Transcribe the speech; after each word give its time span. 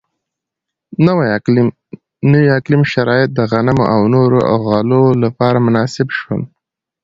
نوي 2.27 2.47
اقلیمي 2.59 2.87
شرایط 2.93 3.29
د 3.35 3.39
غنمو 3.51 3.85
او 3.93 4.01
نورو 4.13 4.39
غلو 4.65 5.03
لپاره 5.23 5.57
مناسب 5.67 6.07
شول. 6.17 6.41